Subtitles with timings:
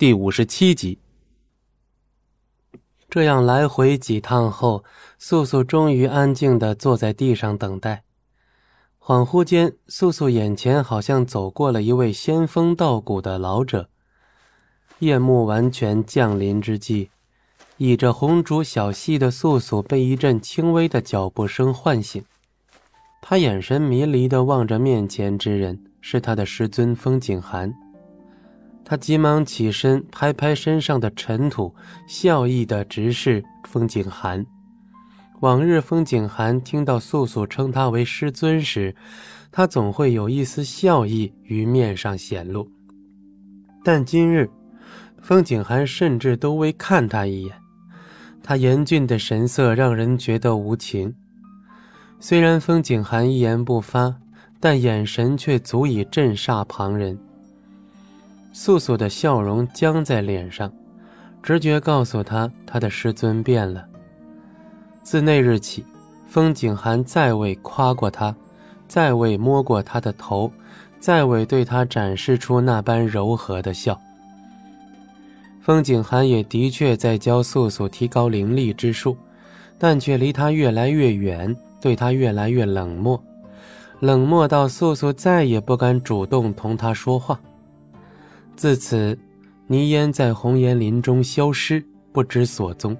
[0.00, 0.98] 第五十七集。
[3.10, 4.82] 这样来回几趟后，
[5.18, 8.02] 素素终于安静的坐在地上等待。
[8.98, 13.90] 恍惚间，素素眼前好像走过了一位仙风道骨的老者。
[15.00, 17.10] 夜幕完全降临之际，
[17.76, 22.24] 倚着红烛小溪的素素被一阵轻微的脚步声唤醒。
[23.20, 27.70] 他眼神迷离的望着面前之人，是他的师尊风景寒。
[28.90, 31.72] 他急忙起身，拍拍身上的尘土，
[32.08, 34.44] 笑意的直视风景寒。
[35.42, 38.92] 往日风景寒听到素素称他为师尊时，
[39.52, 42.68] 他总会有一丝笑意于面上显露。
[43.84, 44.50] 但今日，
[45.22, 47.54] 风景寒甚至都未看他一眼，
[48.42, 51.14] 他严峻的神色让人觉得无情。
[52.18, 54.12] 虽然风景寒一言不发，
[54.58, 57.16] 但眼神却足以震煞旁人。
[58.52, 60.72] 素素的笑容僵在脸上，
[61.42, 63.84] 直觉告诉他，他的师尊变了。
[65.02, 65.84] 自那日起，
[66.26, 68.34] 风景寒再未夸过他，
[68.88, 70.50] 再未摸过他的头，
[70.98, 73.98] 再未对他展示出那般柔和的笑。
[75.60, 79.16] 风景寒也的确在教素素提高灵力之术，
[79.78, 83.22] 但却离他越来越远，对他越来越冷漠，
[84.00, 87.40] 冷漠到素素再也不敢主动同他说话。
[88.60, 89.18] 自此，
[89.68, 92.94] 倪烟在红岩林中消失，不知所踪。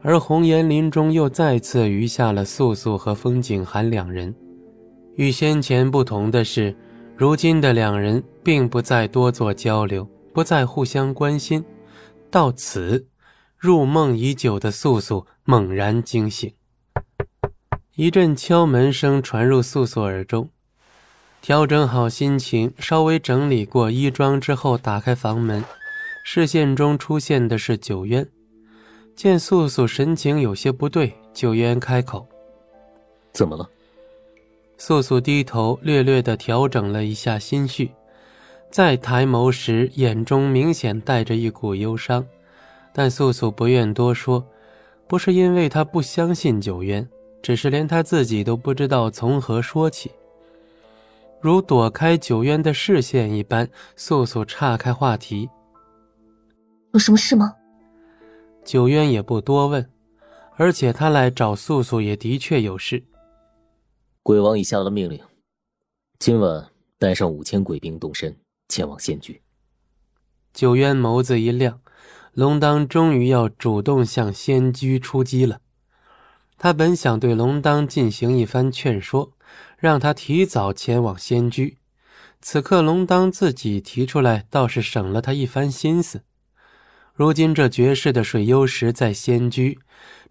[0.00, 4.34] 而红岩林中又再次余下了素素和风景寒两人。
[5.14, 6.74] 与先前不同的是，
[7.16, 11.64] 如今的两人并不再多做交流，不再互相关心。
[12.28, 13.06] 到此，
[13.56, 16.52] 入梦已久的素素猛然惊醒。
[17.94, 20.50] 一阵敲门声传入素素耳中。
[21.42, 25.64] 调整好心情，稍微整理过衣装之后，打开房门，
[26.22, 28.24] 视线中出现的是九渊。
[29.16, 32.24] 见素素神情有些不对，九渊开口
[33.34, 33.68] ：“怎么了？”
[34.78, 37.90] 素素低头，略略的调整了一下心绪，
[38.70, 42.24] 再抬眸时，眼中明显带着一股忧伤。
[42.92, 44.46] 但素素不愿多说，
[45.08, 47.08] 不是因为她不相信九渊，
[47.42, 50.12] 只是连她自己都不知道从何说起。
[51.42, 55.50] 如躲开九渊的视线一般，素素岔开话题
[56.94, 57.52] ：“有什么事吗？”
[58.64, 59.90] 九渊也不多问，
[60.54, 63.02] 而且他来找素素也的确有事。
[64.22, 65.18] 鬼王已下了命令，
[66.20, 68.36] 今晚带上五千鬼兵动身
[68.68, 69.42] 前往仙居。
[70.54, 71.80] 九渊眸子一亮，
[72.34, 75.58] 龙当终于要主动向仙居出击了。
[76.56, 79.32] 他本想对龙当进行一番劝说。
[79.76, 81.78] 让他提早前往仙居，
[82.40, 86.22] 此刻龙当自己提出来，倒是省了他一番心思。
[87.14, 89.78] 如今这绝世的水幽石在仙居，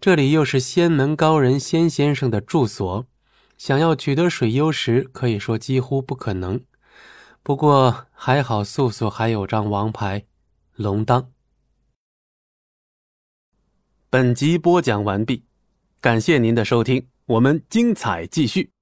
[0.00, 3.06] 这里又是仙门高人仙先生的住所，
[3.56, 6.60] 想要取得水幽石，可以说几乎不可能。
[7.44, 10.24] 不过还好，素素还有张王牌，
[10.74, 11.30] 龙当。
[14.10, 15.44] 本集播讲完毕，
[16.00, 18.72] 感谢您的收听，我们精彩继续。